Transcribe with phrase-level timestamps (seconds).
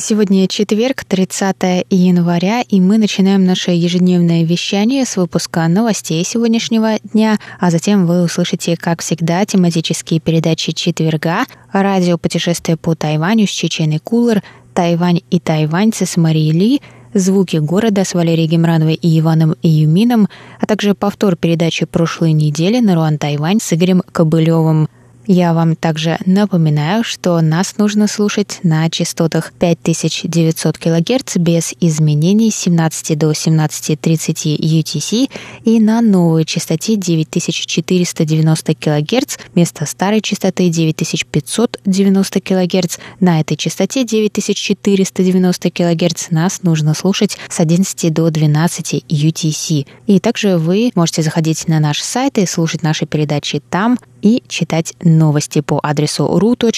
[0.00, 1.56] Сегодня четверг, 30
[1.90, 8.22] января, и мы начинаем наше ежедневное вещание с выпуска новостей сегодняшнего дня, а затем вы
[8.22, 15.40] услышите, как всегда, тематические передачи четверга, радио «Путешествие по Тайваню» с Чеченой Кулер, «Тайвань и
[15.40, 16.80] тайваньцы» с Марией Ли,
[17.12, 20.28] «Звуки города» с Валерией Гемрановой и Иваном Июмином,
[20.60, 24.88] а также повтор передачи прошлой недели на Руан Тайвань с Игорем Кобылевым–
[25.28, 32.56] я вам также напоминаю, что нас нужно слушать на частотах 5900 кГц без изменений с
[32.56, 35.30] 17 до 17.30 UTC
[35.64, 42.96] и на новой частоте 9490 кГц вместо старой частоты 9590 кГц.
[43.20, 49.86] На этой частоте 9490 кГц нас нужно слушать с 11 до 12 UTC.
[50.06, 54.94] И также вы можете заходить на наш сайт и слушать наши передачи там, и читать
[55.02, 56.76] новости по адресу ru.rti.org.tw.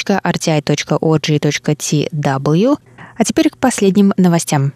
[3.17, 4.73] А теперь к последним новостям.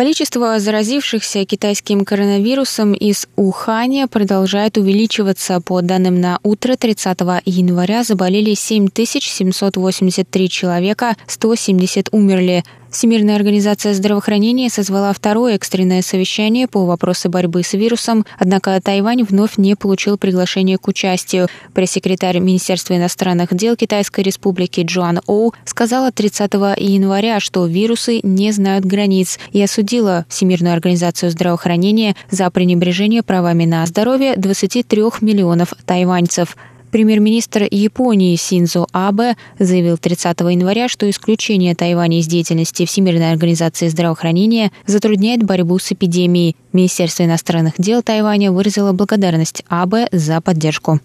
[0.00, 5.60] Количество заразившихся китайским коронавирусом из Уханя продолжает увеличиваться.
[5.60, 12.64] По данным на утро 30 января заболели 7783 человека, 170 умерли.
[12.90, 19.58] Всемирная организация здравоохранения созвала второе экстренное совещание по вопросу борьбы с вирусом, однако Тайвань вновь
[19.58, 21.46] не получил приглашение к участию.
[21.72, 28.84] Пресс-секретарь Министерства иностранных дел Китайской Республики Джоан Оу сказала 30 января, что вирусы не знают
[28.84, 36.56] границ и осудила Всемирную организацию здравоохранения за пренебрежение правами на здоровье 23 миллионов тайваньцев.
[36.90, 44.72] Премьер-министр Японии Синзо Абе заявил 30 января, что исключение Тайваня из деятельности Всемирной организации здравоохранения
[44.86, 46.56] затрудняет борьбу с эпидемией.
[46.72, 51.00] Министерство иностранных дел Тайваня выразило благодарность Абе за поддержку.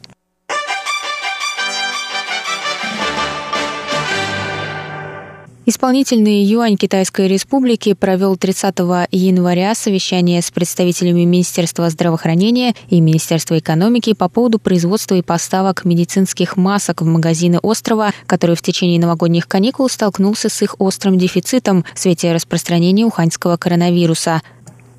[5.66, 8.78] Исполнительный юань Китайской Республики провел 30
[9.12, 16.56] января совещание с представителями Министерства здравоохранения и Министерства экономики по поводу производства и поставок медицинских
[16.56, 21.98] масок в магазины острова, который в течение новогодних каникул столкнулся с их острым дефицитом в
[22.00, 24.40] свете распространения уханьского коронавируса.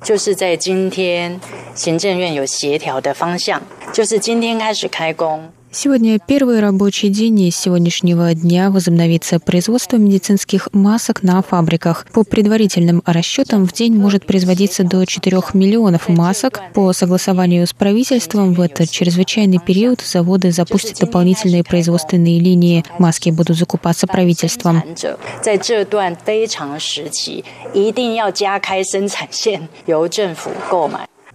[0.04, 1.40] 就是在今天，
[1.76, 5.52] 行政院有协调的方向，就是今天开始开工。
[5.69, 12.05] Сегодня первый рабочий день и сегодняшнего дня возобновится производство медицинских масок на фабриках.
[12.13, 16.61] По предварительным расчетам в день может производиться до 4 миллионов масок.
[16.73, 22.85] По согласованию с правительством в этот чрезвычайный период заводы запустят дополнительные производственные линии.
[22.97, 24.83] Маски будут закупаться правительством.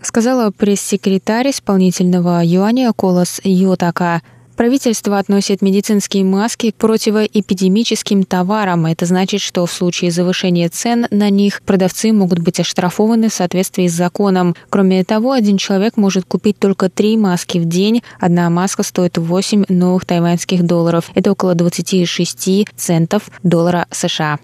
[0.02, 4.22] Сказала пресс-секретарь исполнительного юаня Колос Йотака.
[4.56, 8.86] Правительство относит медицинские маски к противоэпидемическим товарам.
[8.86, 13.86] Это значит, что в случае завышения цен на них продавцы могут быть оштрафованы в соответствии
[13.86, 14.54] с законом.
[14.68, 18.02] Кроме того, один человек может купить только три маски в день.
[18.20, 21.10] Одна маска стоит 8 новых тайваньских долларов.
[21.14, 24.38] Это около 26 центов доллара США.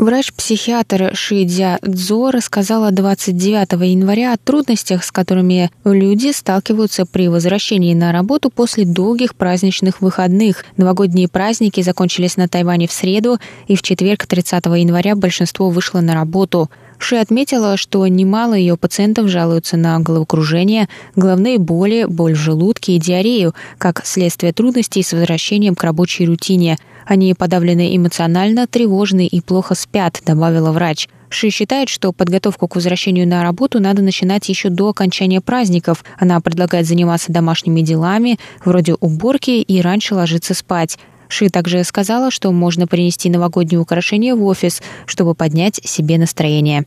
[0.00, 8.10] Врач-психиатр Шидзя Цзо рассказала 29 января о трудностях, с которыми люди сталкиваются при возвращении на
[8.10, 10.64] работу после долгих праздничных выходных.
[10.78, 16.14] Новогодние праздники закончились на Тайване в среду, и в четверг 30 января большинство вышло на
[16.14, 16.70] работу.
[17.00, 20.86] Ши отметила, что немало ее пациентов жалуются на головокружение,
[21.16, 26.76] головные боли, боль в желудке и диарею, как следствие трудностей с возвращением к рабочей рутине.
[27.06, 31.08] Они подавлены эмоционально, тревожны и плохо спят, добавила врач.
[31.30, 36.04] Ши считает, что подготовку к возвращению на работу надо начинать еще до окончания праздников.
[36.18, 40.98] Она предлагает заниматься домашними делами, вроде уборки, и раньше ложиться спать.
[41.30, 46.84] Ши также сказала, что можно принести новогодние украшения в офис, чтобы поднять себе настроение.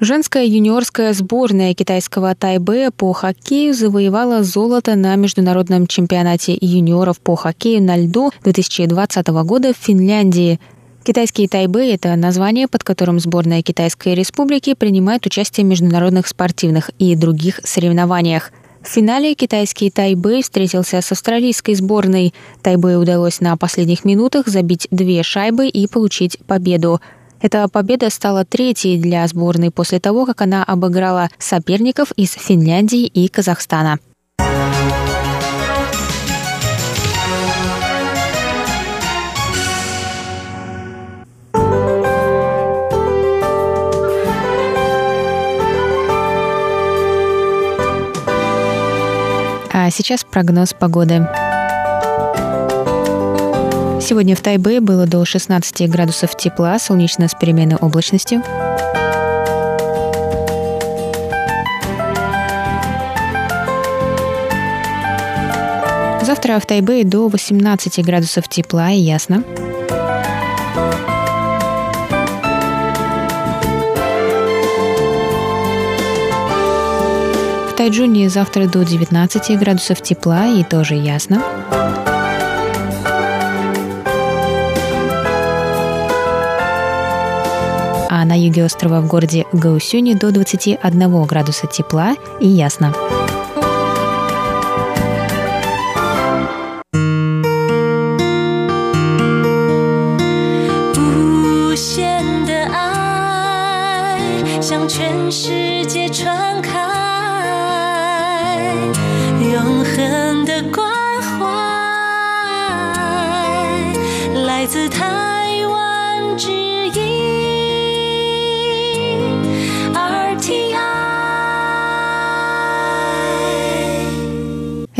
[0.00, 7.82] Женская юниорская сборная китайского Тайбэя по хоккею завоевала золото на международном чемпионате юниоров по хоккею
[7.82, 10.60] на льду 2020 года в Финляндии.
[11.04, 17.14] Китайский Тайбэй– это название, под которым сборная Китайской Республики принимает участие в международных спортивных и
[17.14, 18.52] других соревнованиях.
[18.80, 22.32] В финале китайский Тайбэй встретился с австралийской сборной.
[22.62, 27.02] Тайбэю удалось на последних минутах забить две шайбы и получить победу.
[27.42, 33.28] Эта победа стала третьей для сборной после того, как она обыграла соперников из Финляндии и
[33.28, 33.98] Казахстана.
[49.84, 51.28] А сейчас прогноз погоды.
[54.00, 58.42] Сегодня в Тайбе было до 16 градусов тепла, солнечно с переменной облачностью.
[66.22, 69.44] Завтра в Тайбе до 18 градусов тепла и ясно.
[77.84, 81.42] Тайджуне завтра до 19 градусов тепла и тоже ясно.
[88.08, 92.94] а на юге острова в городе Гаусюни до 21 градуса тепла и ясно.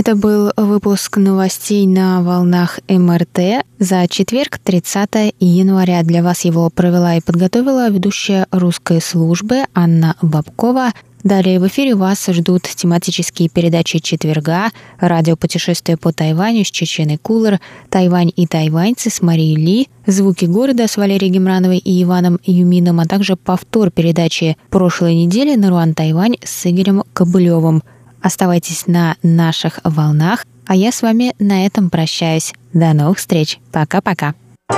[0.05, 6.03] Это был выпуск новостей на волнах МРТ за четверг, 30 января.
[6.03, 10.93] Для вас его провела и подготовила ведущая русской службы Анна Бабкова.
[11.25, 17.61] Далее в эфире вас ждут тематические передачи четверга, радиопутешествие по Тайваню с Чеченой Кулер,
[17.91, 23.06] Тайвань и тайваньцы с Марией Ли, звуки города с Валерией Гемрановой и Иваном Юмином, а
[23.06, 27.82] также повтор передачи прошлой недели «Наруан Тайвань» с Игорем Кобылевым–
[28.25, 32.55] Оставайтесь на наших волнах, а я с вами на этом прощаюсь.
[32.73, 33.59] До новых встреч.
[33.71, 34.35] Пока-пока.
[34.71, 34.73] В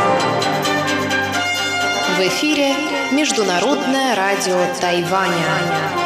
[2.18, 2.72] эфире
[3.12, 6.05] Международное радио Тайваня.